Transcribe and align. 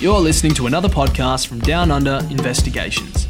You're 0.00 0.20
listening 0.20 0.54
to 0.54 0.66
another 0.66 0.88
podcast 0.88 1.46
from 1.46 1.58
Down 1.58 1.90
Under 1.90 2.26
Investigations. 2.30 3.28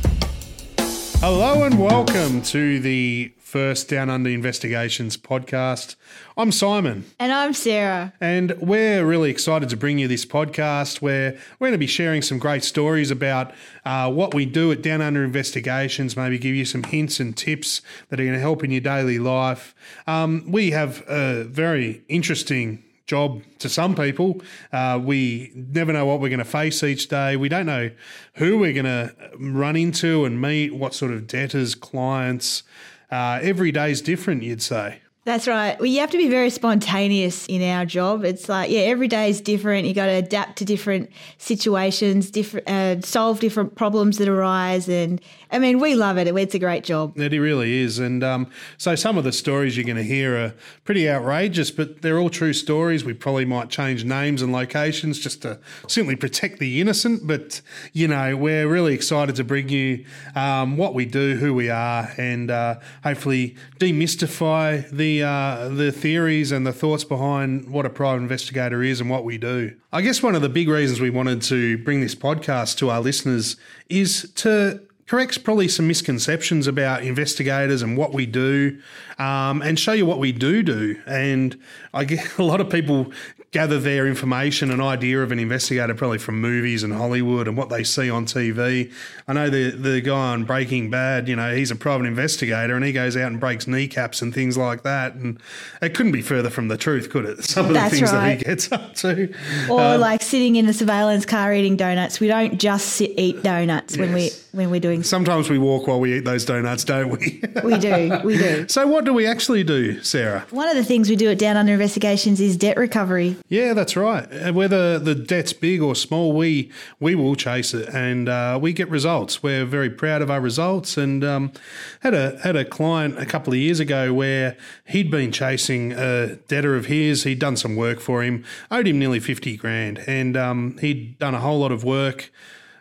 Hello 1.19 1.65
and 1.65 1.81
welcome 1.81 2.43
to 2.43 2.79
the 2.79 3.33
first 3.39 3.89
Down 3.89 4.09
Under 4.09 4.31
Investigations 4.31 5.17
podcast. 5.17 5.97
I'm 6.37 6.53
Simon. 6.53 7.07
And 7.19 7.33
I'm 7.33 7.55
Sarah. 7.55 8.13
And 8.21 8.53
we're 8.61 9.05
really 9.05 9.31
excited 9.33 9.69
to 9.71 9.77
bring 9.77 9.99
you 9.99 10.07
this 10.07 10.25
podcast 10.25 11.03
where 11.03 11.33
we're 11.59 11.67
going 11.67 11.73
to 11.73 11.79
be 11.79 11.89
sharing 11.89 12.23
some 12.23 12.39
great 12.39 12.63
stories 12.63 13.11
about 13.11 13.53
uh, 13.85 14.09
what 14.09 14.33
we 14.33 14.47
do 14.47 14.71
at 14.71 14.81
Down 14.81 15.03
Under 15.03 15.25
Investigations, 15.25 16.17
maybe 16.17 16.39
give 16.39 16.55
you 16.55 16.65
some 16.65 16.85
hints 16.85 17.19
and 17.19 17.37
tips 17.37 17.83
that 18.11 18.21
are 18.21 18.25
going 18.25 18.35
to 18.37 18.41
help 18.41 18.63
in 18.63 18.71
your 18.71 18.81
daily 18.81 19.19
life. 19.19 19.75
Um, 20.07 20.45
we 20.47 20.71
have 20.71 21.03
a 21.09 21.43
very 21.43 22.05
interesting 22.09 22.85
job 23.11 23.43
to 23.59 23.69
some 23.69 23.97
people. 23.97 24.41
Uh, 24.73 25.01
we 25.03 25.51
never 25.55 25.93
know 25.93 26.07
what 26.07 26.21
we're 26.21 26.29
going 26.29 26.39
to 26.39 26.45
face 26.45 26.85
each 26.85 27.09
day. 27.09 27.37
We 27.37 27.49
don't 27.49 27.67
know 27.67 27.91
who 28.35 28.57
we're 28.57 28.73
going 28.73 28.85
to 28.85 29.13
run 29.37 29.75
into 29.75 30.25
and 30.25 30.41
meet, 30.41 30.73
what 30.73 30.95
sort 30.95 31.11
of 31.11 31.27
debtors, 31.27 31.75
clients. 31.75 32.63
Uh, 33.11 33.41
every 33.43 33.73
day 33.73 33.91
is 33.91 34.01
different, 34.01 34.45
you'd 34.45 34.63
say. 34.63 35.01
That's 35.25 35.47
right. 35.47 35.79
Well, 35.79 35.87
you 35.87 36.01
have 36.01 36.11
to 36.13 36.17
be 36.17 36.29
very 36.29 36.49
spontaneous 36.49 37.47
in 37.47 37.63
our 37.63 37.85
job. 37.85 38.25
It's 38.25 38.49
like, 38.49 38.71
yeah, 38.71 38.81
every 38.81 39.07
day 39.07 39.29
is 39.29 39.43
different. 39.43 39.87
You 39.87 39.93
got 39.93 40.07
to 40.07 40.13
adapt 40.13 40.57
to 40.59 40.65
different 40.65 41.11
situations, 41.37 42.31
different, 42.31 42.67
uh, 42.67 43.03
solve 43.03 43.39
different 43.39 43.77
problems 43.77 44.17
that 44.17 44.29
arise, 44.29 44.89
and 44.89 45.21
I 45.53 45.59
mean, 45.59 45.81
we 45.81 45.95
love 45.95 46.17
it. 46.17 46.29
It's 46.29 46.55
a 46.55 46.59
great 46.59 46.85
job. 46.85 47.19
It 47.19 47.33
really 47.33 47.81
is. 47.81 47.99
And 47.99 48.23
um, 48.23 48.51
so 48.79 48.95
some 48.95 49.19
of 49.19 49.25
the 49.25 49.33
stories 49.33 49.77
you're 49.77 49.85
going 49.85 49.97
to 49.97 50.03
hear 50.03 50.37
are 50.37 50.55
pretty 50.85 51.11
outrageous, 51.11 51.71
but 51.73 52.03
they're 52.03 52.19
all 52.19 52.31
true 52.31 52.53
stories. 52.53 53.05
We 53.05 53.15
probably 53.15 53.45
might 53.45 53.69
change 53.69 54.05
names 54.05 54.43
and 54.43 54.53
locations 54.53 55.19
just 55.19 55.43
to 55.43 55.59
simply 55.89 56.15
protect 56.15 56.61
the 56.61 56.81
innocent. 56.81 57.27
But, 57.27 57.63
you 57.93 58.07
know, 58.07 58.37
we're 58.37 58.69
really 58.69 58.95
excited 58.95 59.35
to 59.37 59.45
bring 59.45 59.69
you 59.69 60.05
um, 60.37 60.77
what 60.77 60.95
we 60.95 61.05
do, 61.05 61.35
who 61.35 61.53
we 61.53 61.69
are, 61.69 62.13
and 62.17 62.51
uh, 62.51 62.77
hopefully 63.03 63.57
demystify 63.81 64.89
the, 64.89 65.10
uh, 65.19 65.69
the 65.69 65.91
theories 65.93 66.53
and 66.53 66.67
the 66.67 66.73
thoughts 66.73 67.05
behind 67.05 67.71
what 67.71 67.87
a 67.87 67.91
private 67.91 68.23
investigator 68.23 68.83
is 68.83 69.01
and 69.01 69.11
what 69.11 69.25
we 69.25 69.39
do. 69.39 69.75
I 69.93 70.03
guess 70.03 70.23
one 70.23 70.35
of 70.35 70.43
the 70.43 70.49
big 70.49 70.69
reasons 70.69 71.01
we 71.01 71.11
wanted 71.11 71.43
to 71.43 71.79
bring 71.79 72.01
this 72.01 72.15
podcast 72.15 72.77
to 72.79 72.91
our 72.91 73.01
listeners 73.01 73.57
is 73.89 74.31
to 74.37 74.81
corrects 75.11 75.39
probably 75.39 75.67
some 75.67 75.89
misconceptions 75.89 76.69
about 76.69 77.03
investigators 77.03 77.83
and 77.83 77.97
what 77.97 78.13
we 78.13 78.27
do, 78.27 78.81
um, 79.19 79.61
and 79.61 79.77
show 79.77 79.93
you 79.93 80.07
what 80.07 80.21
we 80.21 80.31
do 80.31 80.63
do. 80.63 81.01
And 81.05 81.59
I 81.93 82.05
get 82.05 82.25
a 82.39 82.45
lot 82.45 82.61
of 82.61 82.71
people 82.71 83.13
gather 83.53 83.81
their 83.81 84.07
information 84.07 84.71
and 84.71 84.81
idea 84.81 85.21
of 85.21 85.33
an 85.33 85.39
investigator 85.41 85.93
probably 85.95 86.19
from 86.19 86.41
movies 86.41 86.85
and 86.85 86.93
Hollywood 86.93 87.49
and 87.49 87.57
what 87.57 87.69
they 87.69 87.83
see 87.83 88.09
on 88.09 88.25
TV. 88.25 88.93
I 89.27 89.33
know 89.33 89.51
the 89.51 89.71
the 89.71 90.01
guy 90.01 90.33
on 90.33 90.45
Breaking 90.45 90.89
Bad, 90.89 91.29
you 91.29 91.35
know, 91.35 91.55
he's 91.55 91.71
a 91.71 91.77
private 91.77 92.07
investigator 92.07 92.77
and 92.77 92.85
he 92.85 92.93
goes 92.93 93.17
out 93.17 93.27
and 93.27 93.41
breaks 93.41 93.67
kneecaps 93.67 94.23
and 94.23 94.33
things 94.33 94.57
like 94.57 94.83
that. 94.85 95.15
And 95.15 95.41
it 95.83 95.95
couldn't 95.95 96.13
be 96.13 96.23
further 96.23 96.51
from 96.51 96.69
the 96.69 96.77
truth, 96.77 97.11
could 97.11 97.25
it? 97.25 97.45
Some 97.51 97.67
of 97.67 97.73
That's 97.75 97.91
the 97.93 97.97
things 97.99 98.13
right. 98.13 98.39
that 98.39 98.39
he 98.39 98.45
gets 98.45 98.71
up 98.71 98.95
to. 98.97 99.35
Or 99.69 99.81
Um, 99.81 100.01
like 100.01 100.23
sitting 100.23 100.55
in 100.57 100.69
a 100.69 100.73
surveillance 100.73 101.27
car 101.27 101.53
eating 101.53 101.77
donuts. 101.77 102.21
We 102.21 102.29
don't 102.29 102.59
just 102.59 102.87
sit 102.89 103.19
eat 103.19 103.43
donuts 103.43 103.97
when 103.97 104.15
we 104.15 104.31
when 104.53 104.71
we're 104.71 104.81
doing. 104.81 105.03
Sometimes 105.03 105.51
we 105.51 105.59
walk 105.59 105.87
while 105.89 106.01
we 106.01 106.17
eat 106.19 106.25
those 106.25 106.45
donuts, 106.45 106.85
don't 106.85 107.11
we? 107.11 107.43
We 107.65 107.79
do, 107.79 108.21
we 108.25 108.39
do. 108.39 108.67
so, 108.69 108.87
what 108.87 109.05
do 109.05 109.13
we 109.13 109.27
actually 109.27 109.65
do, 109.65 110.03
Sarah? 110.03 110.47
One 110.51 110.69
of 110.69 110.77
the 110.77 110.85
things 110.85 111.11
we 111.11 111.17
do 111.17 111.31
at 111.31 111.39
Down 111.39 111.57
Under 111.57 111.73
Investigations 111.73 112.41
is 112.41 112.57
debt 112.57 112.77
recovery. 112.77 113.37
Yeah, 113.49 113.75
that's 113.75 113.97
right. 113.97 114.53
Whether 114.53 114.99
the 114.99 115.15
debt's 115.15 115.53
big 115.53 115.81
or 115.81 115.95
small, 115.95 116.33
we 116.33 116.71
we 117.01 117.15
will 117.15 117.35
chase 117.35 117.75
it, 117.75 117.89
and 117.89 118.29
uh, 118.29 118.59
we 118.61 118.73
get 118.73 118.89
results. 118.89 119.43
We're 119.43 119.65
very 119.65 119.91
proud 119.91 120.23
of 120.23 120.31
our 120.31 120.41
results, 120.41 120.97
and 120.97 121.25
um, 121.25 121.53
had 122.01 122.15
a 122.15 122.39
had 122.41 122.57
a 122.57 122.65
client 122.65 123.19
a 123.19 123.27
couple 123.27 123.53
of 123.53 123.59
years 123.59 123.81
ago 123.81 124.13
where 124.15 124.57
he'd 124.87 125.11
been 125.11 125.33
chasing 125.33 125.93
a 125.93 126.37
debtor 126.49 126.77
of 126.77 126.87
his. 126.87 127.25
He'd 127.25 127.39
done 127.41 127.57
some 127.57 127.77
work 127.77 128.01
for 128.01 128.23
him, 128.23 128.45
owed 128.71 128.87
him 128.87 128.99
nearly 128.99 129.21
fifty 129.21 129.57
grand, 129.57 129.99
and 130.07 130.37
um, 130.37 130.79
he'd 130.81 131.19
done 131.19 131.35
a 131.35 131.41
whole 131.41 131.61
lot 131.61 131.73
of 131.73 131.83
work 131.83 132.31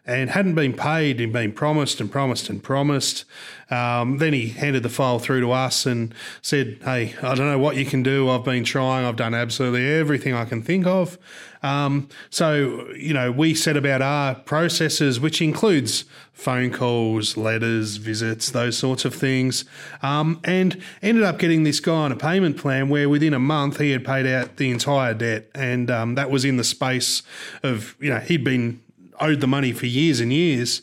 and 0.09 0.31
hadn't 0.31 0.55
been 0.55 0.73
paid. 0.73 1.19
He'd 1.19 1.31
been 1.31 1.51
promised 1.51 2.01
and 2.01 2.11
promised 2.11 2.49
and 2.49 2.63
promised. 2.63 3.25
Um, 3.69 4.17
then 4.17 4.33
he 4.33 4.49
handed 4.49 4.81
the 4.81 4.89
file 4.89 5.19
through 5.19 5.41
to 5.41 5.51
us 5.51 5.85
and 5.85 6.15
said, 6.41 6.79
Hey, 6.83 7.13
I 7.21 7.35
don't 7.35 7.45
know 7.45 7.59
what 7.59 7.75
you 7.75 7.85
can 7.85 8.01
do. 8.01 8.27
I've 8.27 8.43
been 8.43 8.63
trying. 8.63 9.05
I've 9.05 9.15
done 9.15 9.35
absolutely 9.35 9.87
everything 9.87 10.33
I 10.33 10.45
can 10.45 10.63
think 10.63 10.87
of. 10.87 11.19
Um, 11.61 12.09
so, 12.31 12.89
you 12.95 13.13
know, 13.13 13.31
we 13.31 13.53
set 13.53 13.77
about 13.77 14.01
our 14.01 14.33
processes, 14.33 15.19
which 15.19 15.43
includes 15.43 16.05
phone 16.33 16.71
calls, 16.71 17.37
letters, 17.37 17.97
visits, 17.97 18.49
those 18.49 18.77
sorts 18.77 19.05
of 19.05 19.13
things, 19.13 19.65
um, 20.01 20.39
and 20.43 20.81
ended 21.03 21.23
up 21.23 21.37
getting 21.37 21.63
this 21.63 21.79
guy 21.79 21.93
on 21.93 22.11
a 22.11 22.15
payment 22.15 22.57
plan 22.57 22.89
where 22.89 23.07
within 23.09 23.35
a 23.35 23.39
month 23.39 23.77
he 23.77 23.91
had 23.91 24.03
paid 24.03 24.25
out 24.25 24.55
the 24.55 24.71
entire 24.71 25.13
debt. 25.13 25.51
And 25.53 25.91
um, 25.91 26.15
that 26.15 26.31
was 26.31 26.45
in 26.45 26.57
the 26.57 26.63
space 26.63 27.21
of, 27.61 27.95
you 27.99 28.09
know, 28.09 28.19
he'd 28.19 28.43
been 28.43 28.79
owed 29.19 29.41
the 29.41 29.47
money 29.47 29.71
for 29.71 29.85
years 29.85 30.19
and 30.19 30.31
years, 30.31 30.81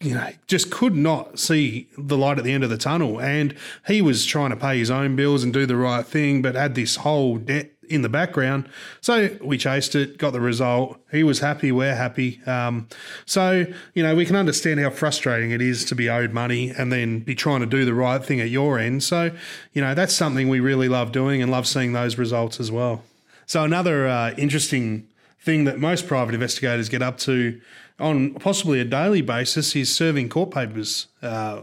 you 0.00 0.14
know, 0.14 0.30
just 0.46 0.70
could 0.70 0.94
not 0.94 1.38
see 1.38 1.88
the 1.96 2.16
light 2.16 2.38
at 2.38 2.44
the 2.44 2.52
end 2.52 2.62
of 2.62 2.70
the 2.70 2.76
tunnel. 2.76 3.20
And 3.20 3.54
he 3.86 4.02
was 4.02 4.26
trying 4.26 4.50
to 4.50 4.56
pay 4.56 4.78
his 4.78 4.90
own 4.90 5.16
bills 5.16 5.42
and 5.42 5.52
do 5.52 5.64
the 5.64 5.76
right 5.76 6.04
thing, 6.04 6.42
but 6.42 6.54
had 6.54 6.74
this 6.74 6.96
whole 6.96 7.38
debt 7.38 7.70
in 7.88 8.02
the 8.02 8.08
background. 8.08 8.68
So 9.00 9.36
we 9.42 9.58
chased 9.58 9.94
it, 9.94 10.18
got 10.18 10.32
the 10.32 10.40
result. 10.40 10.98
He 11.10 11.22
was 11.22 11.40
happy, 11.40 11.72
we're 11.72 11.94
happy. 11.94 12.40
Um, 12.46 12.88
so, 13.24 13.66
you 13.94 14.02
know, 14.02 14.14
we 14.14 14.26
can 14.26 14.36
understand 14.36 14.80
how 14.80 14.90
frustrating 14.90 15.50
it 15.50 15.62
is 15.62 15.84
to 15.86 15.94
be 15.94 16.08
owed 16.08 16.32
money 16.32 16.70
and 16.70 16.92
then 16.92 17.20
be 17.20 17.34
trying 17.34 17.60
to 17.60 17.66
do 17.66 17.84
the 17.84 17.94
right 17.94 18.22
thing 18.22 18.40
at 18.40 18.50
your 18.50 18.78
end. 18.78 19.02
So, 19.02 19.30
you 19.72 19.82
know, 19.82 19.94
that's 19.94 20.14
something 20.14 20.48
we 20.48 20.60
really 20.60 20.88
love 20.88 21.12
doing 21.12 21.42
and 21.42 21.50
love 21.50 21.66
seeing 21.66 21.92
those 21.92 22.18
results 22.18 22.60
as 22.60 22.70
well. 22.70 23.02
So, 23.46 23.64
another 23.64 24.06
uh, 24.06 24.34
interesting 24.36 25.06
thing 25.44 25.64
that 25.64 25.78
most 25.78 26.08
private 26.08 26.34
investigators 26.34 26.88
get 26.88 27.02
up 27.02 27.18
to 27.18 27.60
on 28.00 28.34
possibly 28.34 28.80
a 28.80 28.84
daily 28.84 29.22
basis 29.22 29.76
is 29.76 29.94
serving 29.94 30.28
court 30.28 30.50
papers. 30.50 31.06
Uh, 31.22 31.62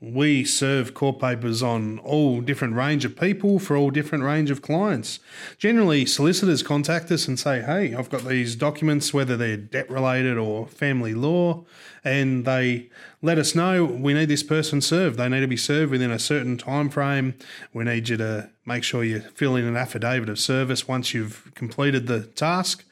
we 0.00 0.44
serve 0.44 0.94
court 0.94 1.18
papers 1.18 1.62
on 1.62 1.98
all 2.00 2.40
different 2.40 2.74
range 2.74 3.04
of 3.04 3.18
people 3.18 3.58
for 3.58 3.76
all 3.76 3.90
different 3.90 4.22
range 4.22 4.50
of 4.50 4.62
clients. 4.62 5.18
Generally, 5.58 6.06
solicitors 6.06 6.62
contact 6.62 7.10
us 7.10 7.26
and 7.26 7.38
say, 7.38 7.62
"Hey, 7.62 7.94
I've 7.94 8.10
got 8.10 8.26
these 8.26 8.56
documents, 8.56 9.12
whether 9.12 9.36
they're 9.36 9.56
debt 9.56 9.90
related 9.90 10.38
or 10.38 10.68
family 10.68 11.14
law, 11.14 11.64
and 12.04 12.44
they 12.44 12.88
let 13.22 13.38
us 13.38 13.54
know 13.54 13.84
we 13.84 14.14
need 14.14 14.28
this 14.28 14.42
person 14.42 14.80
served. 14.80 15.18
They 15.18 15.28
need 15.28 15.40
to 15.40 15.48
be 15.48 15.56
served 15.56 15.90
within 15.90 16.10
a 16.10 16.18
certain 16.18 16.56
time 16.58 16.90
frame. 16.90 17.34
We 17.72 17.84
need 17.84 18.08
you 18.08 18.18
to 18.18 18.50
make 18.64 18.84
sure 18.84 19.02
you 19.02 19.20
fill 19.20 19.56
in 19.56 19.64
an 19.64 19.76
affidavit 19.76 20.28
of 20.28 20.38
service 20.38 20.86
once 20.86 21.12
you've 21.12 21.50
completed 21.54 22.06
the 22.06 22.20
task." 22.20 22.84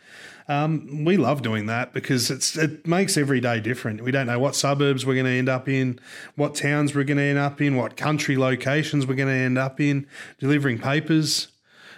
Um, 0.46 1.04
we 1.04 1.16
love 1.16 1.42
doing 1.42 1.66
that 1.66 1.92
because 1.92 2.30
it's 2.30 2.56
it 2.56 2.86
makes 2.86 3.16
every 3.16 3.40
day 3.40 3.60
different. 3.60 4.02
We 4.02 4.10
don't 4.10 4.26
know 4.26 4.38
what 4.38 4.54
suburbs 4.54 5.06
we're 5.06 5.14
going 5.14 5.26
to 5.26 5.32
end 5.32 5.48
up 5.48 5.68
in, 5.68 5.98
what 6.36 6.54
towns 6.54 6.94
we're 6.94 7.04
going 7.04 7.16
to 7.16 7.22
end 7.22 7.38
up 7.38 7.60
in, 7.62 7.76
what 7.76 7.96
country 7.96 8.36
locations 8.36 9.06
we're 9.06 9.14
going 9.14 9.28
to 9.28 9.34
end 9.34 9.56
up 9.56 9.80
in, 9.80 10.06
delivering 10.38 10.78
papers. 10.78 11.48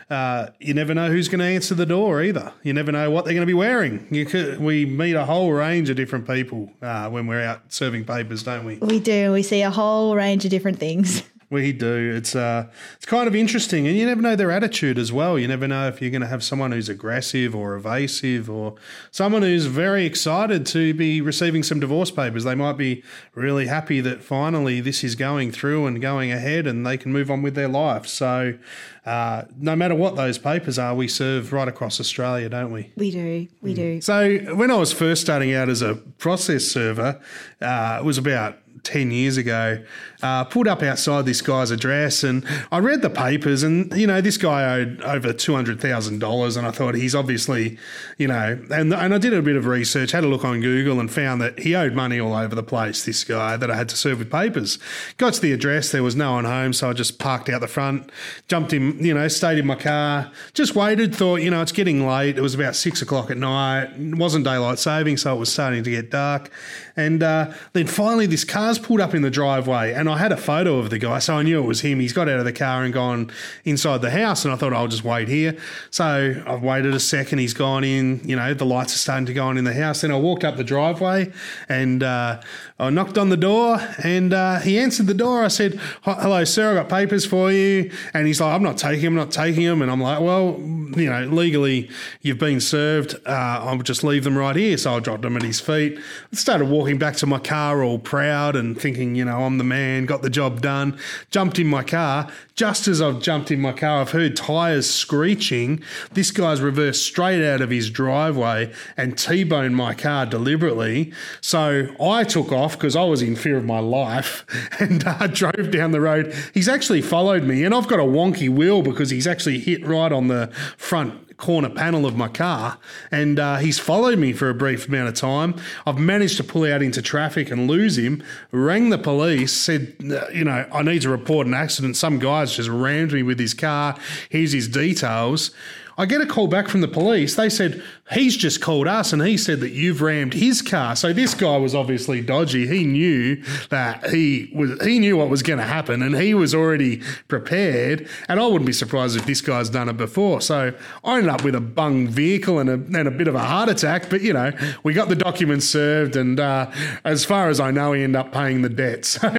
Uh, 0.09 0.51
you 0.61 0.73
never 0.73 0.95
know 0.95 1.11
who's 1.11 1.27
going 1.27 1.41
to 1.41 1.45
answer 1.45 1.75
the 1.75 1.87
door 1.87 2.23
either. 2.23 2.53
You 2.63 2.73
never 2.73 2.93
know 2.93 3.11
what 3.11 3.25
they're 3.25 3.35
going 3.35 3.43
to 3.43 3.51
be 3.51 3.55
wearing. 3.55 4.07
You 4.13 4.25
could, 4.25 4.61
we 4.61 4.87
meet 4.87 5.15
a 5.15 5.25
whole 5.25 5.51
range 5.51 5.91
of 5.91 5.97
different 5.97 6.29
people 6.29 6.71
uh, 6.81 7.11
when 7.11 7.27
we're 7.27 7.43
out 7.43 7.73
serving 7.73 8.05
papers, 8.05 8.45
don't 8.45 8.65
we? 8.65 8.77
We 8.77 9.01
do. 9.01 9.33
We 9.33 9.43
see 9.43 9.63
a 9.63 9.71
whole 9.71 10.15
range 10.15 10.45
of 10.45 10.53
different 10.53 10.79
things. 10.79 11.25
We 11.49 11.73
do. 11.73 12.15
It's 12.17 12.35
uh, 12.35 12.67
it's 12.97 13.07
kind 13.07 13.29
of 13.29 13.37
interesting, 13.37 13.87
and 13.87 13.97
you 13.97 14.05
never 14.05 14.21
know 14.21 14.35
their 14.35 14.51
attitude 14.51 14.99
as 14.99 15.13
well. 15.13 15.39
You 15.39 15.47
never 15.47 15.69
know 15.69 15.87
if 15.87 16.03
you're 16.03 16.11
going 16.11 16.23
to 16.23 16.27
have 16.27 16.43
someone 16.43 16.73
who's 16.73 16.89
aggressive 16.89 17.55
or 17.55 17.77
evasive, 17.77 18.51
or 18.51 18.75
someone 19.13 19.43
who's 19.43 19.67
very 19.67 20.07
excited 20.07 20.67
to 20.67 20.93
be 20.93 21.21
receiving 21.21 21.63
some 21.63 21.79
divorce 21.79 22.11
papers. 22.11 22.43
They 22.43 22.57
might 22.57 22.77
be 22.77 23.05
really 23.35 23.67
happy 23.67 24.01
that 24.01 24.25
finally 24.25 24.81
this 24.81 25.05
is 25.05 25.15
going 25.15 25.53
through 25.53 25.87
and 25.87 26.03
going 26.03 26.33
ahead, 26.33 26.67
and 26.67 26.85
they 26.85 26.97
can 26.97 27.13
move 27.13 27.31
on 27.31 27.43
with 27.43 27.55
their 27.55 27.69
life. 27.69 28.09
So, 28.09 28.59
uh, 29.05 29.45
no 29.57 29.77
matter 29.77 29.95
what 29.95 30.17
those 30.17 30.39
papers 30.39 30.81
are, 30.81 30.97
we 30.97 31.07
serve 31.07 31.53
right 31.53 31.69
across 31.69 32.01
Australia, 32.01 32.49
don't 32.49 32.73
we? 32.73 32.93
We 32.97 33.13
do. 33.13 33.47
We 33.63 33.73
do. 33.73 34.01
So 34.01 34.39
when 34.57 34.73
I 34.73 34.77
was 34.77 34.93
first 34.93 35.23
starting 35.23 35.55
out 35.55 35.69
as 35.69 35.81
a 35.81 35.95
process 35.95 36.65
server, 36.65 37.21
uh, 37.61 37.99
it 38.01 38.05
was 38.05 38.19
about 38.19 38.59
10 38.87 39.11
years 39.11 39.37
ago, 39.37 39.83
uh, 40.23 40.45
pulled 40.45 40.69
up 40.69 40.83
outside 40.83 41.27
this 41.27 41.43
guy's 41.43 41.71
address 41.71 42.23
and 42.23 42.47
I 42.71 42.79
read 42.79 43.03
the 43.03 43.11
papers 43.11 43.63
and, 43.63 43.93
you 43.97 44.07
know, 44.07 44.21
this 44.21 44.37
guy 44.37 44.79
owed 44.79 45.03
over 45.03 45.33
$200,000 45.33 46.57
and 46.57 46.67
I 46.67 46.71
thought 46.71 46.95
he's 46.95 47.15
obviously, 47.15 47.79
you 48.17 48.29
know, 48.29 48.59
and, 48.71 48.95
and 48.95 49.15
I 49.15 49.19
did 49.19 49.35
a 49.35 49.43
bit 49.43 49.57
of 49.57 49.67
research, 49.67 50.13
had 50.13 50.25
a 50.25 50.29
look 50.29 50.45
on 50.45 50.61
Google 50.61 51.01
and 51.01 51.11
found 51.11 51.41
that 51.43 51.59
he 51.59 51.75
owed 51.75 51.95
money 51.95 52.21
all 52.21 52.35
over 52.35 52.55
the 52.55 52.63
place, 52.63 53.05
this 53.05 53.25
guy 53.25 53.57
that 53.57 53.71
I 53.71 53.77
had 53.77 53.89
to 53.91 53.97
serve 53.97 54.21
with 54.21 54.31
papers. 54.31 54.79
Got 55.17 55.35
to 55.35 55.41
the 55.41 55.53
address, 55.53 55.91
there 55.91 56.05
was 56.05 56.15
no 56.15 56.33
one 56.33 56.45
home, 56.45 56.73
so 56.73 56.89
I 56.89 56.93
just 56.93 57.19
parked 57.19 57.49
out 57.49 57.61
the 57.61 57.69
front, 57.69 58.11
jumped 58.47 58.73
in, 58.73 59.05
you 59.05 59.15
know, 59.15 59.27
stayed 59.29 59.59
in 59.59 59.67
my 59.67 59.75
car, 59.75 60.31
just 60.55 60.77
waited, 60.77 61.15
thought, 61.15 61.43
you 61.43 61.51
know, 61.51 61.61
it's 61.61 61.73
getting 61.73 62.07
late. 62.07 62.39
It 62.39 62.43
was 62.43 62.55
about 62.55 62.77
six 62.77 63.03
o'clock 63.03 63.31
at 63.31 63.37
night. 63.37 63.91
It 63.97 64.15
wasn't 64.15 64.45
daylight 64.45 64.79
saving, 64.79 65.17
so 65.17 65.35
it 65.35 65.39
was 65.39 65.53
starting 65.53 65.83
to 65.83 65.91
get 65.91 66.11
dark. 66.11 66.51
And 66.97 67.23
uh, 67.23 67.53
then 67.75 67.87
finally, 67.87 68.27
this 68.27 68.45
car's 68.45 68.76
pulled 68.79 69.01
up 69.01 69.15
in 69.15 69.23
the 69.23 69.31
driveway, 69.31 69.93
and 69.93 70.09
I 70.09 70.19
had 70.19 70.33
a 70.33 70.37
photo 70.37 70.79
of 70.79 70.91
the 70.91 70.99
guy, 70.99 71.19
so 71.19 71.35
I 71.35 71.43
knew 71.43 71.63
it 71.63 71.67
was 71.67 71.81
him. 71.81 72.01
He's 72.01 72.13
got 72.13 72.29
out 72.29 72.39
of 72.39 72.45
the 72.45 72.53
car 72.53 72.85
and 72.85 72.93
gone 72.93 73.31
inside 73.65 74.03
the 74.03 74.11
house, 74.11 74.45
and 74.45 74.53
I 74.53 74.57
thought 74.57 74.73
I'll 74.73 74.89
just 74.89 75.05
wait 75.05 75.29
here. 75.29 75.57
So 75.91 76.43
I've 76.47 76.63
waited 76.63 76.95
a 76.95 77.01
second. 77.01 77.39
He's 77.39 77.55
gone 77.55 77.85
in. 77.85 78.21
You 78.25 78.37
know, 78.37 78.55
the 78.55 78.67
lights 78.67 78.95
are 78.95 78.99
starting 78.99 79.27
to 79.27 79.35
go 79.35 79.47
on 79.47 79.59
in 79.59 79.65
the 79.65 79.75
house. 79.75 80.01
Then 80.01 80.11
I 80.11 80.17
walked 80.17 80.45
up 80.45 80.57
the 80.57 80.65
driveway, 80.65 81.33
and 81.69 82.03
uh, 82.03 82.41
I 82.79 82.91
knocked 82.91 83.19
on 83.19 83.29
the 83.29 83.37
door, 83.37 83.79
and 84.03 84.33
uh, 84.33 84.61
he 84.61 84.79
answered 84.79 85.07
the 85.07 85.15
door. 85.15 85.45
I 85.45 85.49
said, 85.49 85.81
"Hello, 86.03 86.45
sir. 86.45 86.71
I've 86.71 86.77
got 86.77 86.89
papers 86.89 87.25
for 87.25 87.51
you." 87.53 87.91
And 88.13 88.27
he's 88.27 88.41
like, 88.41 88.55
"I'm 88.55 88.63
not 88.63 88.79
taking 88.79 89.05
them. 89.05 89.15
I'm 89.15 89.25
not 89.27 89.33
taking 89.33 89.65
them." 89.65 89.83
And 89.83 89.91
I'm 89.91 90.01
like, 90.01 90.21
"Well, 90.21 90.57
you 90.59 91.11
know, 91.11 91.27
legally, 91.27 91.91
you've 92.23 92.39
been 92.39 92.61
served. 92.61 93.15
Uh, 93.27 93.31
I'll 93.31 93.79
just 93.79 94.05
leave 94.05 94.25
them 94.25 94.37
right 94.37 94.57
here." 94.57 94.77
So 94.77 94.97
I 94.97 95.01
dropped 95.01 95.23
them 95.23 95.37
at 95.37 95.43
his 95.43 95.61
feet. 95.61 95.99
I 96.33 96.37
started 96.37 96.67
walking 96.67 96.99
back 96.99 97.17
to 97.17 97.27
my 97.27 97.39
car 97.39 97.83
all 97.83 97.99
proud 97.99 98.57
and 98.67 98.81
thinking, 98.81 99.15
you 99.15 99.25
know, 99.25 99.45
I'm 99.45 99.59
the 99.59 99.65
man, 99.65 100.07
got 100.07 100.23
the 100.23 100.31
job 100.31 100.61
done. 100.61 100.99
Jumped 101.31 101.59
in 101.59 101.67
my 101.67 101.83
car. 101.83 102.29
Just 102.55 102.89
as 102.89 103.01
I've 103.01 103.21
jumped 103.21 103.51
in 103.51 103.61
my 103.61 103.73
car, 103.73 104.01
I've 104.01 104.11
heard 104.11 104.37
tyres 104.37 104.89
screeching. 104.89 105.83
This 106.13 106.31
guy's 106.31 106.61
reversed 106.61 107.05
straight 107.05 107.47
out 107.47 107.61
of 107.61 107.71
his 107.71 107.91
driveway 107.91 108.73
and 108.97 109.17
T 109.17 109.45
boned 109.45 109.77
my 109.77 109.95
car 109.95 110.27
deliberately. 110.27 111.13
So 111.41 111.89
I 112.01 112.25
took 112.25 112.53
off 112.53 112.73
because 112.73 112.97
I 112.97 113.05
was 113.05 113.23
in 113.23 113.37
fear 113.37 113.57
of 113.57 113.65
my 113.65 113.79
life 113.79 114.45
and 114.81 115.07
uh, 115.07 115.27
drove 115.27 115.71
down 115.71 115.93
the 115.93 116.01
road. 116.01 116.35
He's 116.53 116.69
actually 116.69 117.03
followed 117.03 117.45
me 117.45 117.65
and 117.65 117.75
I've 117.75 117.89
got 117.89 118.01
a 118.01 118.05
wonky 118.05 118.49
wheel 118.49 118.83
because 118.83 119.11
he's 119.11 119.27
actually 119.27 119.59
hit 119.59 119.87
right 119.87 120.13
on 120.13 120.29
the 120.29 120.49
front 120.77 121.26
corner 121.37 121.69
panel 121.69 122.07
of 122.07 122.17
my 122.17 122.29
car, 122.29 122.79
and 123.11 123.39
uh, 123.39 123.57
he's 123.57 123.79
followed 123.79 124.19
me 124.19 124.33
for 124.33 124.49
a 124.49 124.55
brief 124.55 124.89
amount 124.89 125.09
of 125.09 125.15
time. 125.15 125.55
I've 125.87 125.99
managed 125.99 126.37
to 126.39 126.45
pull 126.45 126.65
out 126.65 126.83
into 126.83 127.03
traffic 127.03 127.51
and 127.51 127.69
lose 127.69 127.99
him. 127.99 128.23
Rang 128.53 128.91
the 128.91 128.99
police, 128.99 129.53
said, 129.53 129.95
uh, 130.11 130.29
you 130.33 130.45
know, 130.45 130.67
I 130.73 130.83
need 130.83 131.03
to 131.03 131.11
report 131.11 131.47
an 131.47 131.55
accident. 131.55 131.97
Some 131.97 132.19
guy's 132.19 132.57
just 132.57 132.69
rammed 132.69 133.13
me 133.13 133.23
with 133.23 133.39
his 133.39 133.55
car. 133.55 133.97
Here's 134.31 134.53
his 134.53 134.69
details. 134.69 135.51
I 135.99 136.07
get 136.07 136.21
a 136.21 136.27
call 136.27 136.47
back 136.47 136.69
from 136.69 136.83
the 136.83 136.89
police. 136.89 137.37
They 137.37 137.49
said, 137.49 137.83
he's 138.13 138.37
just 138.37 138.61
called 138.61 138.87
us 138.87 139.13
and 139.13 139.23
he 139.23 139.37
said 139.37 139.61
that 139.61 139.71
you've 139.71 140.03
rammed 140.03 140.35
his 140.35 140.63
car. 140.63 140.95
So 140.95 141.13
this 141.13 141.35
guy 141.35 141.57
was 141.57 141.75
obviously 141.75 142.21
dodgy. 142.21 142.67
He 142.67 142.85
knew 142.85 143.43
that 143.71 144.11
he 144.11 144.53
was 144.55 144.81
he 144.85 144.99
knew 144.99 145.17
what 145.17 145.29
was 145.29 145.43
going 145.43 145.59
to 145.59 145.65
happen 145.65 146.03
and 146.03 146.17
he 146.17 146.35
was 146.35 146.55
already 146.55 147.03
prepared. 147.29 148.09
And 148.29 148.39
I 148.39 148.47
wouldn't 148.47 148.67
be 148.67 148.73
surprised 148.73 149.17
if 149.17 149.27
this 149.27 149.41
guy's 149.41 149.71
done 149.71 149.89
it 149.89 149.97
before. 149.97 150.41
So 150.41 150.73
I 151.05 151.17
ended 151.17 151.31
up 151.31 151.43
with 151.43 151.55
a 151.55 151.61
bung 151.61 152.09
vehicle 152.09 152.59
and 152.59 152.69
a, 152.69 152.75
and 152.99 153.09
a 153.09 153.11
bit 153.11 153.29
of 153.29 153.35
a 153.35 153.41
heart 153.41 153.69
attack. 153.69 154.11
But 154.11 154.21
you 154.21 154.33
know, 154.33 154.53
we 154.83 154.93
got 154.93 155.09
the 155.09 155.17
documents 155.17 155.67
served, 155.67 156.17
and 156.17 156.39
uh, 156.39 156.71
as 157.05 157.25
far 157.25 157.49
as 157.49 157.61
I 157.61 157.71
know, 157.71 157.93
he 157.93 158.03
ended 158.03 158.21
up 158.21 158.33
paying 158.33 158.63
the 158.63 158.69
debt. 158.69 159.05
So 159.17 159.33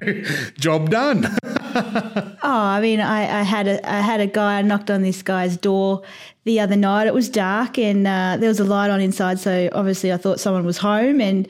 job 0.58 0.90
done. 0.90 1.36
oh, 2.48 2.50
I 2.50 2.80
mean, 2.80 3.00
I, 3.00 3.40
I 3.40 3.42
had 3.42 3.68
a 3.68 3.88
I 3.88 4.00
had 4.00 4.20
a 4.20 4.26
guy 4.26 4.58
I 4.58 4.62
knocked 4.62 4.90
on 4.90 5.02
this 5.02 5.22
guy's 5.22 5.56
door 5.56 6.02
the 6.44 6.60
other 6.60 6.76
night. 6.76 7.06
It 7.06 7.14
was 7.14 7.28
dark 7.28 7.78
and 7.78 8.06
uh, 8.06 8.38
there 8.38 8.48
was 8.48 8.58
a 8.58 8.64
light 8.64 8.90
on 8.90 9.00
inside, 9.00 9.38
so 9.38 9.68
obviously 9.72 10.12
I 10.12 10.16
thought 10.16 10.40
someone 10.40 10.64
was 10.64 10.78
home 10.78 11.20
and 11.20 11.46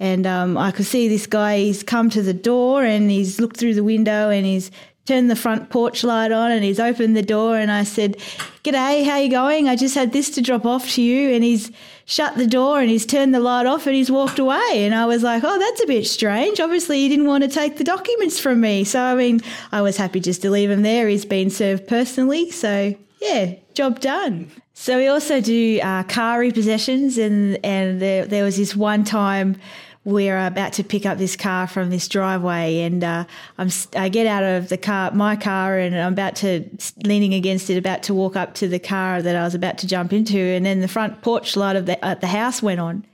and 0.00 0.26
um, 0.26 0.58
I 0.58 0.72
could 0.72 0.86
see 0.86 1.08
this 1.08 1.26
guy. 1.26 1.58
He's 1.58 1.82
come 1.82 2.10
to 2.10 2.22
the 2.22 2.34
door 2.34 2.84
and 2.84 3.10
he's 3.10 3.38
looked 3.38 3.58
through 3.58 3.74
the 3.74 3.84
window 3.84 4.30
and 4.30 4.44
he's 4.44 4.70
turned 5.06 5.30
the 5.30 5.36
front 5.36 5.70
porch 5.70 6.04
light 6.04 6.32
on 6.32 6.50
and 6.50 6.62
he's 6.62 6.80
opened 6.80 7.16
the 7.16 7.22
door 7.22 7.56
and 7.56 7.70
I 7.70 7.84
said, 7.84 8.16
"G'day, 8.62 9.04
how 9.04 9.16
you 9.16 9.30
going? 9.30 9.68
I 9.68 9.76
just 9.76 9.94
had 9.94 10.12
this 10.12 10.30
to 10.30 10.42
drop 10.42 10.64
off 10.64 10.90
to 10.92 11.02
you." 11.02 11.34
And 11.34 11.42
he's 11.42 11.70
shut 12.04 12.36
the 12.36 12.46
door 12.46 12.80
and 12.80 12.90
he's 12.90 13.06
turned 13.06 13.34
the 13.34 13.40
light 13.40 13.66
off 13.66 13.86
and 13.86 13.96
he's 13.96 14.10
walked 14.10 14.38
away. 14.38 14.84
And 14.84 14.94
I 14.94 15.06
was 15.06 15.22
like, 15.22 15.42
"Oh, 15.44 15.58
that's 15.58 15.82
a 15.82 15.86
bit 15.86 16.06
strange. 16.06 16.60
Obviously, 16.60 17.00
he 17.00 17.08
didn't 17.08 17.26
want 17.26 17.44
to 17.44 17.50
take 17.50 17.76
the 17.76 17.84
documents 17.84 18.38
from 18.38 18.60
me." 18.60 18.84
So 18.84 19.00
I 19.00 19.14
mean, 19.14 19.40
I 19.72 19.82
was 19.82 19.96
happy 19.96 20.20
just 20.20 20.42
to 20.42 20.50
leave 20.50 20.70
him 20.70 20.82
there. 20.82 21.08
He's 21.08 21.24
been 21.24 21.50
served 21.50 21.88
personally, 21.88 22.50
so 22.50 22.94
yeah, 23.20 23.54
job 23.74 24.00
done. 24.00 24.50
So 24.74 24.96
we 24.96 25.08
also 25.08 25.42
do 25.42 25.78
uh, 25.82 26.04
car 26.04 26.40
repossessions, 26.40 27.18
and 27.18 27.58
and 27.64 28.00
there, 28.00 28.24
there 28.24 28.44
was 28.44 28.56
this 28.56 28.74
one 28.74 29.04
time 29.04 29.56
we're 30.04 30.46
about 30.46 30.72
to 30.74 30.84
pick 30.84 31.04
up 31.04 31.18
this 31.18 31.36
car 31.36 31.66
from 31.66 31.90
this 31.90 32.08
driveway, 32.08 32.80
and 32.80 33.04
uh, 33.04 33.24
I'm 33.58 33.68
I 33.94 34.08
get 34.08 34.26
out 34.26 34.42
of 34.42 34.68
the 34.68 34.78
car, 34.78 35.10
my 35.12 35.36
car, 35.36 35.78
and 35.78 35.94
I'm 35.94 36.14
about 36.14 36.36
to 36.36 36.64
leaning 37.04 37.34
against 37.34 37.68
it, 37.68 37.76
about 37.76 38.02
to 38.04 38.14
walk 38.14 38.34
up 38.34 38.54
to 38.54 38.68
the 38.68 38.78
car 38.78 39.20
that 39.20 39.36
I 39.36 39.44
was 39.44 39.54
about 39.54 39.78
to 39.78 39.86
jump 39.86 40.12
into, 40.12 40.38
and 40.38 40.64
then 40.64 40.80
the 40.80 40.88
front 40.88 41.22
porch 41.22 41.56
light 41.56 41.76
of 41.76 41.86
the 41.86 42.02
at 42.04 42.20
the 42.22 42.28
house 42.28 42.62
went 42.62 42.80
on, 42.80 43.04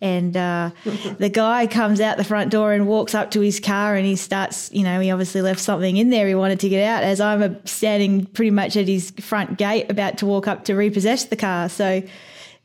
and 0.00 0.36
uh, 0.36 0.70
the 1.18 1.28
guy 1.28 1.66
comes 1.66 2.00
out 2.00 2.16
the 2.16 2.24
front 2.24 2.50
door 2.50 2.72
and 2.72 2.86
walks 2.86 3.14
up 3.14 3.30
to 3.32 3.40
his 3.40 3.60
car 3.60 3.94
and 3.94 4.06
he 4.06 4.16
starts, 4.16 4.72
you 4.72 4.82
know, 4.82 5.00
he 5.00 5.10
obviously 5.10 5.42
left 5.42 5.60
something 5.60 5.96
in 5.96 6.10
there 6.10 6.26
he 6.26 6.34
wanted 6.34 6.60
to 6.60 6.68
get 6.68 6.86
out 6.86 7.02
as 7.02 7.20
I'm 7.20 7.64
standing 7.66 8.26
pretty 8.26 8.50
much 8.50 8.76
at 8.76 8.88
his 8.88 9.10
front 9.20 9.58
gate 9.58 9.90
about 9.90 10.18
to 10.18 10.26
walk 10.26 10.48
up 10.48 10.64
to 10.64 10.74
repossess 10.74 11.24
the 11.26 11.36
car. 11.36 11.68
So, 11.68 12.02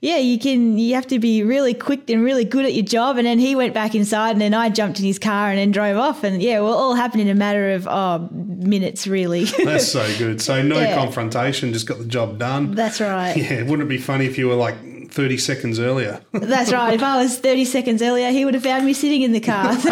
yeah, 0.01 0.17
you 0.17 0.37
can, 0.37 0.77
you 0.77 0.93
have 0.95 1.07
to 1.07 1.19
be 1.19 1.41
really 1.43 1.73
quick 1.73 2.09
and 2.09 2.23
really 2.23 2.45
good 2.45 2.65
at 2.65 2.73
your 2.73 2.85
job. 2.85 3.17
And 3.17 3.25
then 3.25 3.39
he 3.39 3.55
went 3.55 3.73
back 3.73 3.95
inside 3.95 4.31
and 4.31 4.41
then 4.41 4.53
I 4.53 4.69
jumped 4.69 4.99
in 4.99 5.05
his 5.05 5.17
car 5.17 5.49
and 5.49 5.57
then 5.57 5.71
drove 5.71 5.97
off. 5.97 6.23
And 6.23 6.41
yeah, 6.41 6.59
well, 6.59 6.73
all 6.73 6.93
happened 6.93 7.21
in 7.21 7.29
a 7.29 7.35
matter 7.35 7.71
of 7.71 7.87
oh, 7.87 8.29
minutes, 8.31 9.07
really. 9.07 9.45
That's 9.63 9.91
so 9.91 10.05
good. 10.17 10.41
So, 10.41 10.61
no 10.61 10.79
yeah. 10.79 10.95
confrontation, 10.95 11.73
just 11.73 11.87
got 11.87 11.97
the 11.97 12.05
job 12.05 12.37
done. 12.37 12.71
That's 12.75 13.01
right. 13.01 13.35
Yeah, 13.45 13.61
wouldn't 13.61 13.83
it 13.83 13.89
be 13.89 13.97
funny 13.97 14.25
if 14.25 14.37
you 14.37 14.47
were 14.47 14.55
like, 14.55 14.75
30 15.15 15.37
seconds 15.37 15.79
earlier. 15.79 16.21
That's 16.33 16.73
right. 16.73 16.93
If 16.93 17.01
I 17.01 17.21
was 17.21 17.39
30 17.39 17.65
seconds 17.65 18.01
earlier, 18.01 18.31
he 18.31 18.43
would 18.43 18.53
have 18.53 18.63
found 18.63 18.85
me 18.85 18.93
sitting 18.93 19.21
in 19.21 19.31
the 19.31 19.39
car. 19.39 19.73
So. 19.77 19.91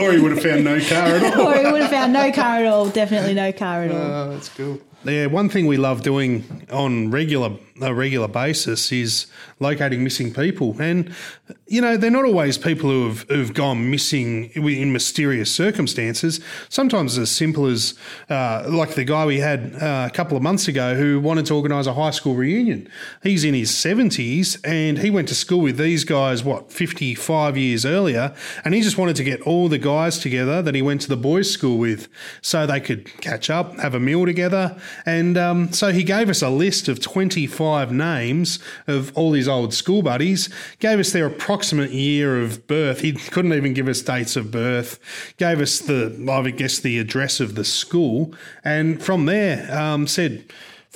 or 0.00 0.12
he 0.12 0.20
would 0.20 0.32
have 0.32 0.42
found 0.42 0.64
no 0.64 0.80
car 0.80 1.06
at 1.06 1.36
all. 1.36 1.48
or 1.48 1.58
he 1.58 1.70
would 1.70 1.82
have 1.82 1.90
found 1.90 2.12
no 2.12 2.32
car 2.32 2.60
at 2.60 2.66
all. 2.66 2.88
Definitely 2.88 3.34
no 3.34 3.52
car 3.52 3.82
at 3.82 3.90
all. 3.90 3.96
Oh, 3.98 4.30
that's 4.30 4.48
cool. 4.48 4.80
Yeah, 5.04 5.26
one 5.26 5.48
thing 5.48 5.66
we 5.66 5.76
love 5.76 6.02
doing 6.02 6.66
on 6.70 7.10
regular 7.10 7.50
a 7.80 7.94
regular 7.94 8.28
basis 8.28 8.92
is 8.92 9.26
locating 9.60 10.04
missing 10.04 10.32
people, 10.32 10.80
and 10.80 11.14
you 11.66 11.80
know 11.80 11.96
they're 11.96 12.10
not 12.10 12.24
always 12.24 12.58
people 12.58 12.90
who 12.90 13.08
have 13.08 13.22
who've 13.28 13.54
gone 13.54 13.90
missing 13.90 14.50
in 14.50 14.92
mysterious 14.92 15.54
circumstances. 15.54 16.40
Sometimes 16.68 17.18
as 17.18 17.30
simple 17.30 17.66
as 17.66 17.94
uh, 18.28 18.64
like 18.68 18.94
the 18.94 19.04
guy 19.04 19.26
we 19.26 19.38
had 19.38 19.74
uh, 19.82 20.08
a 20.08 20.14
couple 20.14 20.36
of 20.36 20.42
months 20.42 20.68
ago 20.68 20.94
who 20.94 21.20
wanted 21.20 21.46
to 21.46 21.54
organise 21.54 21.86
a 21.86 21.94
high 21.94 22.10
school 22.10 22.34
reunion. 22.34 22.88
He's 23.22 23.44
in 23.44 23.54
his 23.54 23.74
seventies 23.74 24.60
and 24.62 24.98
he 24.98 25.10
went 25.10 25.28
to 25.28 25.34
school 25.34 25.60
with 25.60 25.76
these 25.76 26.04
guys 26.04 26.44
what 26.44 26.72
fifty 26.72 27.14
five 27.14 27.56
years 27.56 27.84
earlier, 27.84 28.34
and 28.64 28.74
he 28.74 28.80
just 28.80 28.98
wanted 28.98 29.16
to 29.16 29.24
get 29.24 29.40
all 29.42 29.68
the 29.68 29.78
guys 29.78 30.18
together 30.18 30.62
that 30.62 30.74
he 30.74 30.82
went 30.82 31.00
to 31.02 31.08
the 31.08 31.16
boys' 31.16 31.50
school 31.50 31.78
with, 31.78 32.08
so 32.42 32.66
they 32.66 32.80
could 32.80 33.04
catch 33.20 33.50
up, 33.50 33.76
have 33.78 33.94
a 33.94 34.00
meal 34.00 34.24
together 34.24 34.78
and 35.06 35.36
um, 35.38 35.72
so 35.72 35.92
he 35.92 36.02
gave 36.02 36.28
us 36.28 36.42
a 36.42 36.50
list 36.50 36.88
of 36.88 37.00
25 37.00 37.67
names 37.92 38.58
of 38.86 39.16
all 39.16 39.32
his 39.32 39.48
old 39.48 39.72
school 39.74 40.02
buddies, 40.02 40.48
gave 40.78 40.98
us 40.98 41.12
their 41.12 41.26
approximate 41.26 41.90
year 41.90 42.42
of 42.42 42.66
birth. 42.66 43.00
He 43.00 43.12
couldn't 43.12 43.52
even 43.52 43.74
give 43.74 43.88
us 43.88 44.00
dates 44.02 44.36
of 44.36 44.50
birth, 44.50 44.98
gave 45.36 45.60
us 45.60 45.78
the, 45.78 46.16
I 46.30 46.50
guess, 46.50 46.78
the 46.78 46.98
address 46.98 47.40
of 47.40 47.54
the 47.54 47.64
school. 47.64 48.34
And 48.64 49.02
from 49.02 49.26
there, 49.26 49.72
um, 49.76 50.06
said, 50.06 50.44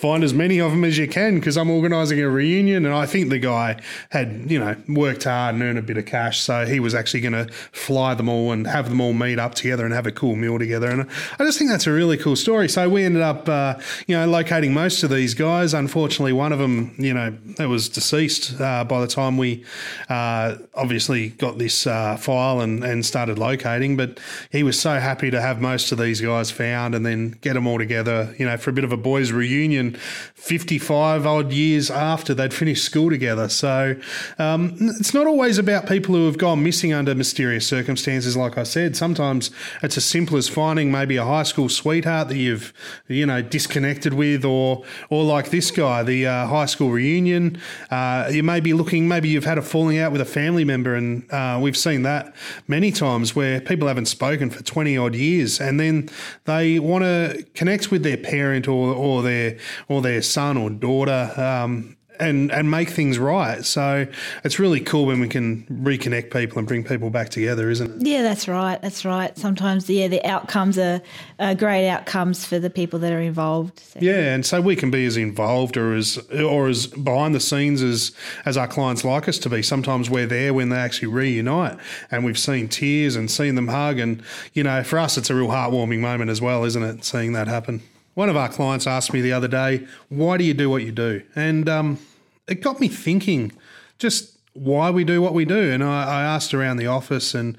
find 0.03 0.25
as 0.25 0.35
many 0.35 0.61
of 0.61 0.73
them 0.73 0.83
as 0.83 0.99
you 0.99 1.07
can 1.07 1.37
because 1.37 1.57
I'm 1.57 1.71
organising 1.71 2.19
a 2.19 2.29
reunion. 2.29 2.85
And 2.85 2.93
I 2.93 3.07
think 3.07 3.31
the 3.31 3.39
guy 3.39 3.81
had, 4.11 4.51
you 4.51 4.59
know, 4.59 4.75
worked 4.89 5.23
hard 5.23 5.55
and 5.55 5.63
earned 5.63 5.79
a 5.79 5.83
bit 5.83 5.97
of 5.97 6.07
cash. 6.07 6.41
So 6.41 6.67
he 6.67 6.81
was 6.81 6.93
actually 6.93 7.21
going 7.21 7.47
to 7.47 7.53
fly 7.71 8.15
them 8.15 8.29
all 8.29 8.51
and 8.51 8.67
have 8.67 8.89
them 8.89 9.01
all 9.01 9.13
meet 9.13 9.39
up 9.39 9.55
together 9.55 9.85
and 9.85 9.95
have 9.95 10.09
a 10.09 10.11
cool 10.11 10.35
meal 10.35 10.59
together. 10.59 10.91
And 10.91 11.09
I 11.39 11.45
just 11.45 11.57
think 11.57 11.71
that's 11.71 11.87
a 11.87 11.93
really 11.93 12.17
cool 12.17 12.35
story. 12.35 12.69
So 12.69 12.89
we 12.89 13.05
ended 13.05 13.23
up, 13.23 13.49
uh, 13.49 13.79
you 14.09 14.17
know, 14.17 14.27
locating 14.27 14.75
most 14.75 15.05
of 15.05 15.11
these 15.11 15.35
guys. 15.35 15.73
Unfortunately, 15.73 16.33
one 16.33 16.53
of 16.53 16.59
them, 16.59 16.97
you 16.99 17.15
know, 17.15 17.37
was 17.69 17.89
deceased 17.89 18.61
uh, 18.61 18.83
by 18.83 19.01
the 19.01 19.07
time 19.07 19.39
we 19.39 19.65
uh, 20.09 20.57
obviously 20.75 21.29
got 21.29 21.59
this 21.59 21.87
uh, 21.87 22.17
file 22.17 22.61
and, 22.61 22.83
and 22.83 23.07
started 23.07 23.39
locating. 23.39 23.97
But 23.97 24.19
he 24.51 24.65
was 24.65 24.81
so 24.81 24.99
happy 24.99 25.31
to 25.31 25.41
have 25.41 25.61
most 25.61 25.93
of 25.93 25.99
these 25.99 26.21
guys 26.21 26.51
found 26.51 26.97
and 26.97 27.07
then 27.07 27.39
get 27.41 27.53
them 27.53 27.69
all 27.69 27.79
together, 27.79 28.35
you 28.37 28.47
know, 28.47 28.57
for 28.57 28.71
a 28.71 28.73
bit 28.73 28.83
of 28.83 28.91
a 28.91 28.97
boys' 28.97 29.31
reunion 29.31 29.92
been 29.93 30.01
55 30.35 31.25
odd 31.25 31.53
years 31.53 31.91
after 31.91 32.35
they'd 32.35 32.53
finished 32.53 32.85
school 32.85 33.11
together. 33.11 33.49
So 33.49 33.95
um, 34.39 34.77
it's 34.81 35.15
not 35.15 35.27
always 35.27 35.57
about 35.57 35.87
people 35.87 36.15
who 36.15 36.27
have 36.27 36.37
gone 36.37 36.65
missing 36.65 36.93
under 36.93 37.15
mysterious 37.15 37.67
circumstances, 37.67 38.37
like 38.37 38.59
I 38.59 38.65
said. 38.65 38.97
Sometimes 38.97 39.51
it's 39.83 39.97
as 39.97 40.05
simple 40.05 40.37
as 40.37 40.49
finding 40.49 40.91
maybe 40.91 41.17
a 41.17 41.25
high 41.25 41.45
school 41.45 41.69
sweetheart 41.69 42.29
that 42.29 42.37
you've, 42.37 42.73
you 43.07 43.25
know, 43.25 43.41
disconnected 43.41 44.15
with, 44.15 44.45
or 44.45 44.85
or 45.11 45.23
like 45.23 45.51
this 45.51 45.71
guy, 45.71 46.03
the 46.03 46.27
uh, 46.27 46.47
high 46.49 46.67
school 46.67 46.91
reunion. 46.91 47.61
Uh, 47.91 48.29
you 48.31 48.43
may 48.43 48.59
be 48.59 48.73
looking, 48.73 49.07
maybe 49.07 49.29
you've 49.29 49.45
had 49.45 49.59
a 49.59 49.63
falling 49.63 49.99
out 49.99 50.11
with 50.11 50.21
a 50.21 50.27
family 50.27 50.65
member, 50.65 50.97
and 50.97 51.31
uh, 51.33 51.59
we've 51.63 51.77
seen 51.77 52.03
that 52.03 52.35
many 52.67 52.91
times 52.91 53.37
where 53.37 53.61
people 53.61 53.87
haven't 53.87 54.07
spoken 54.07 54.51
for 54.51 54.63
20 54.63 54.97
odd 54.97 55.15
years, 55.15 55.61
and 55.61 55.79
then 55.79 56.09
they 56.47 56.81
want 56.81 57.05
to 57.05 57.47
connect 57.55 57.93
with 57.93 58.03
their 58.03 58.17
parent 58.17 58.67
or, 58.67 58.93
or 58.93 59.23
their 59.23 59.57
or 59.89 60.03
their 60.03 60.23
son 60.23 60.57
or 60.57 60.71
daughter 60.71 61.33
um, 61.37 61.97
and 62.23 62.53
and 62.53 62.71
make 62.71 62.89
things 62.89 63.19
right. 63.19 63.65
So 63.65 64.07
it's 64.45 64.59
really 64.59 64.81
cool 64.81 65.07
when 65.07 65.21
we 65.21 65.29
can 65.29 65.65
reconnect 65.67 66.33
people 66.33 66.59
and 66.59 66.69
bring 66.69 66.85
people 66.85 67.11
back 67.11 67.31
together, 67.31 67.71
isn't 67.71 68.03
it? 68.03 68.07
Yeah, 68.07 68.23
that's 68.23 68.49
right. 68.49 68.81
That's 68.81 69.05
right. 69.05 69.37
Sometimes, 69.37 69.89
yeah, 69.89 70.09
the 70.09 70.25
outcomes 70.25 70.79
are, 70.79 71.03
are 71.39 71.55
great 71.55 71.89
outcomes 71.89 72.45
for 72.45 72.59
the 72.59 72.71
people 72.71 72.99
that 73.01 73.13
are 73.13 73.21
involved. 73.21 73.81
So. 73.81 73.99
Yeah, 74.01 74.35
and 74.35 74.47
so 74.47 74.61
we 74.61 74.77
can 74.77 74.91
be 74.91 75.05
as 75.05 75.17
involved 75.17 75.77
or 75.77 75.95
as 75.95 76.19
or 76.33 76.69
as 76.69 76.87
behind 76.87 77.35
the 77.35 77.41
scenes 77.41 77.83
as 77.83 78.13
as 78.45 78.57
our 78.57 78.69
clients 78.69 79.05
like 79.05 79.29
us 79.29 79.39
to 79.39 79.51
be. 79.51 79.63
Sometimes 79.63 80.09
we're 80.09 80.27
there 80.27 80.55
when 80.55 80.69
they 80.69 80.77
actually 80.77 81.09
reunite, 81.09 81.79
and 82.11 82.25
we've 82.25 82.39
seen 82.39 82.69
tears 82.69 83.17
and 83.17 83.31
seen 83.31 83.55
them 83.55 83.69
hug, 83.69 83.99
and 83.99 84.23
you 84.53 84.63
know, 84.63 84.83
for 84.83 84.99
us, 84.99 85.19
it's 85.19 85.31
a 85.31 85.35
real 85.35 85.49
heartwarming 85.49 86.01
moment 86.01 86.31
as 86.31 86.41
well, 86.41 86.65
isn't 86.65 86.83
it? 86.83 87.05
Seeing 87.05 87.33
that 87.33 87.49
happen. 87.49 87.83
One 88.15 88.29
of 88.29 88.37
our 88.37 88.49
clients 88.49 88.87
asked 88.87 89.13
me 89.13 89.21
the 89.21 89.33
other 89.33 89.49
day, 89.49 89.87
"Why 90.09 90.37
do 90.37 90.45
you 90.45 90.55
do 90.55 90.69
what 90.69 90.83
you 90.83 90.93
do?" 90.93 91.23
And 91.35 91.69
um, 91.69 91.99
it 92.47 92.57
got 92.57 92.81
me 92.81 92.89
thinking, 92.89 93.53
just 93.99 94.39
why 94.53 94.91
we 94.91 95.05
do 95.05 95.23
what 95.23 95.35
we 95.35 95.45
do. 95.45 95.71
And 95.71 95.83
I, 95.83 96.05
I 96.05 96.23
asked 96.23 96.53
around 96.53 96.77
the 96.77 96.87
office, 96.87 97.35
and 97.35 97.57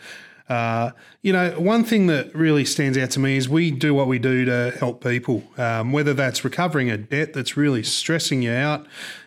uh, 0.49 0.91
you 1.21 1.33
know, 1.33 1.51
one 1.59 1.83
thing 1.83 2.07
that 2.07 2.33
really 2.35 2.65
stands 2.65 2.97
out 2.97 3.11
to 3.11 3.19
me 3.19 3.37
is 3.37 3.47
we 3.47 3.71
do 3.71 3.93
what 3.93 4.07
we 4.07 4.19
do 4.19 4.45
to 4.45 4.71
help 4.77 5.03
people, 5.03 5.43
um, 5.57 5.91
whether 5.91 6.13
that's 6.13 6.43
recovering 6.43 6.91
a 6.91 6.97
debt 6.97 7.33
that's 7.33 7.55
really 7.55 7.81
stressing 7.81 8.41
you 8.41 8.51
out. 8.51 8.85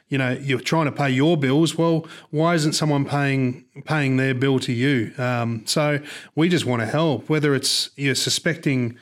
You 0.08 0.18
know, 0.18 0.32
you're 0.40 0.60
trying 0.60 0.84
to 0.84 0.92
pay 0.92 1.10
your 1.10 1.36
bills. 1.36 1.76
Well, 1.76 2.06
why 2.30 2.54
isn't 2.54 2.74
someone 2.74 3.04
paying 3.04 3.64
paying 3.84 4.18
their 4.18 4.34
bill 4.34 4.60
to 4.60 4.72
you? 4.72 5.12
Um, 5.18 5.66
so 5.66 5.98
we 6.36 6.48
just 6.48 6.64
want 6.64 6.80
to 6.82 6.86
help. 6.86 7.28
Whether 7.28 7.54
it's 7.54 7.90
you're 7.96 8.14
suspecting 8.14 8.96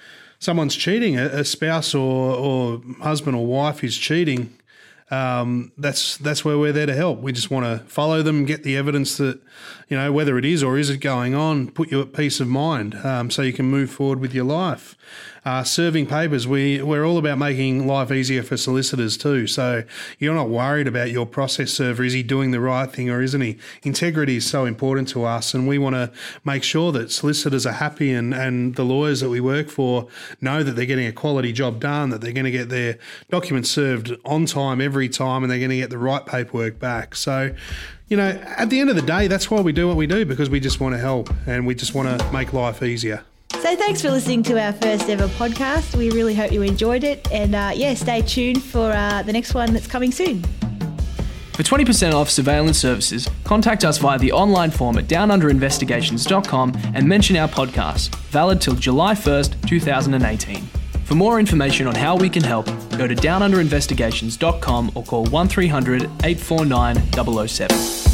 someone's 0.45 0.77
cheating, 0.77 1.19
a, 1.19 1.25
a 1.27 1.45
spouse 1.45 1.95
or, 1.95 2.37
or 2.37 2.83
husband 3.01 3.35
or 3.35 3.47
wife 3.47 3.83
is 3.83 3.97
cheating, 3.97 4.57
um, 5.11 5.73
that's 5.79 6.17
that's 6.19 6.45
where 6.45 6.59
we're 6.59 6.73
there 6.73 6.87
to 6.87 6.95
help. 6.95 7.21
We 7.21 7.33
just 7.33 7.51
want 7.51 7.67
to 7.67 7.85
follow 7.87 8.23
them, 8.23 8.45
get 8.45 8.63
the 8.63 8.77
evidence 8.77 9.17
that 9.17 9.41
you 9.89 9.97
know 9.97 10.13
whether 10.13 10.39
it 10.39 10.45
is 10.45 10.63
or 10.63 10.79
is 10.79 10.91
it 10.91 10.99
going 10.99 11.35
on, 11.35 11.71
put 11.71 11.91
you 11.91 12.01
at 12.01 12.13
peace 12.13 12.41
of 12.41 12.49
mind, 12.49 12.95
um, 12.97 13.31
so 13.31 13.43
you 13.43 13.53
can 13.53 13.67
move 13.67 13.91
forward 13.91 14.21
with 14.21 14.35
your 14.35 14.45
life. 14.45 14.97
Uh, 15.45 15.63
serving 15.63 16.07
papers, 16.07 16.49
we 16.49 16.81
we're 16.81 17.05
all 17.05 17.19
about 17.19 17.37
making 17.37 17.87
life 17.87 18.11
easier 18.11 18.43
for 18.43 18.57
solicitors 18.57 19.19
too. 19.19 19.47
So 19.47 19.85
you're 20.19 20.35
not 20.35 20.49
worried 20.49 20.87
about 20.87 21.11
your 21.11 21.27
process 21.27 21.71
server. 21.71 22.03
Is 22.03 22.15
he 22.15 22.23
doing 22.23 22.51
the 22.51 22.61
right 22.61 22.91
thing 22.91 23.11
or 23.11 23.21
isn't 23.21 23.41
he? 23.43 23.59
Integrity 23.83 24.37
is 24.37 24.47
so 24.47 24.65
important 24.65 25.09
to 25.09 25.25
us, 25.25 25.53
and 25.53 25.69
we 25.69 25.77
want 25.77 25.97
to 25.97 26.11
make 26.45 26.63
sure 26.63 26.93
that 26.93 27.13
solicitors 27.13 27.67
are 27.67 27.73
happy 27.73 28.11
and 28.11 28.33
and 28.33 28.75
the 28.77 28.85
lawyers 28.85 29.21
that 29.21 29.29
we 29.29 29.41
work 29.41 29.69
for 29.69 30.09
know 30.41 30.63
that 30.63 30.73
they're 30.77 30.87
getting 30.87 31.07
a 31.07 31.13
quality 31.13 31.53
job 31.53 31.79
done, 31.79 32.09
that 32.09 32.23
they're 32.23 32.33
going 32.33 32.45
to 32.45 32.51
get 32.51 32.71
their 32.71 32.99
documents 33.29 33.71
served 33.71 34.17
on 34.25 34.47
time 34.47 34.81
every 34.81 35.11
time, 35.11 35.43
and 35.45 35.51
they're 35.51 35.59
going 35.59 35.71
to 35.71 35.77
get 35.77 35.91
the 35.91 35.99
right 35.99 36.25
paperwork 36.25 36.79
back. 36.79 37.15
So 37.15 37.55
you 38.09 38.17
know, 38.17 38.29
at 38.57 38.71
the 38.71 38.81
end 38.81 38.89
of 38.91 38.97
the 38.97 39.03
day, 39.03 39.29
that's 39.29 39.51
why 39.51 39.61
we 39.61 39.73
do 39.73 39.89
what 39.89 39.97
we 39.97 40.07
do 40.07 40.25
because 40.25 40.49
we 40.49 40.61
just 40.61 40.81
want 40.81 40.95
to 40.95 40.99
help 40.99 41.31
and 41.47 41.67
we 41.67 41.75
just 41.75 41.95
want 41.95 42.19
to 42.19 42.33
make 42.33 42.53
life 42.53 42.83
easier. 42.83 43.25
So 43.65 43.75
thanks 43.75 44.03
for 44.03 44.11
listening 44.11 44.43
to 44.43 44.61
our 44.61 44.75
first 44.75 45.09
ever 45.09 45.27
podcast. 45.27 45.97
We 45.97 46.11
really 46.11 46.35
hope 46.35 46.53
you 46.53 46.61
enjoyed 46.61 47.03
it. 47.03 47.27
And 47.33 47.55
uh, 47.55 47.73
yeah, 47.75 47.95
stay 47.95 48.21
tuned 48.21 48.63
for 48.63 48.93
uh, 48.93 49.23
the 49.23 49.33
next 49.33 49.55
one 49.55 49.73
that's 49.73 49.87
coming 49.87 50.13
soon. 50.13 50.43
For 51.55 51.63
20% 51.63 52.13
off 52.13 52.29
surveillance 52.29 52.77
services, 52.79 53.27
contact 53.43 53.87
us 53.87 53.97
via 53.97 54.19
the 54.19 54.33
online 54.33 54.71
form 54.71 54.99
at 54.99 55.07
downunderinvestigations.com 55.07 56.75
and 56.93 57.09
mention 57.09 57.37
our 57.37 57.49
podcast, 57.49 58.15
valid 58.27 58.61
till 58.61 58.75
July 58.75 59.15
1st, 59.15 59.67
2018. 59.67 60.57
For 61.05 61.15
more 61.15 61.41
information 61.41 61.87
on 61.87 61.95
how 61.95 62.17
we 62.17 62.29
can 62.29 62.43
help, 62.43 62.67
go 62.99 63.09
to 63.09 63.15
downunderinvestigations.com 63.15 64.93
or 64.95 65.03
call 65.05 65.25
1300 65.25 66.03
849 66.23 67.49
007. 67.49 68.14